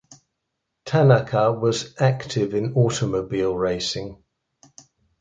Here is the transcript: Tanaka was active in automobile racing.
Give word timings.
Tanaka 0.83 1.51
was 1.53 1.93
active 1.99 2.55
in 2.55 2.73
automobile 2.73 3.55
racing. 3.55 4.17